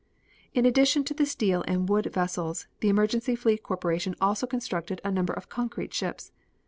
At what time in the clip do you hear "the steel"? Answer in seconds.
1.13-1.63